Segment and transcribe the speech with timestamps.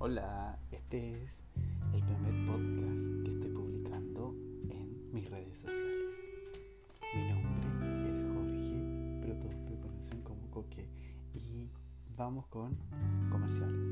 [0.00, 1.42] Hola, este es
[1.92, 4.32] el primer podcast que estoy publicando
[4.70, 6.06] en mis redes sociales.
[7.16, 10.88] Mi nombre es Jorge, pero todos me conocen como Coque.
[11.34, 11.68] Y
[12.16, 12.76] vamos con
[13.28, 13.87] comerciales.